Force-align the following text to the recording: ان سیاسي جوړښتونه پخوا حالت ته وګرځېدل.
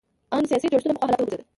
ان 0.33 0.43
سیاسي 0.49 0.67
جوړښتونه 0.71 0.95
پخوا 0.97 1.05
حالت 1.07 1.17
ته 1.19 1.23
وګرځېدل. 1.25 1.41